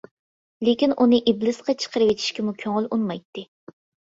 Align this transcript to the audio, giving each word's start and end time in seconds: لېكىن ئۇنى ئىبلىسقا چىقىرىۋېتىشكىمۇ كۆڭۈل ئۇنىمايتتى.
لېكىن 0.69 0.95
ئۇنى 1.03 1.19
ئىبلىسقا 1.33 1.75
چىقىرىۋېتىشكىمۇ 1.83 2.55
كۆڭۈل 2.65 2.91
ئۇنىمايتتى. 2.91 3.49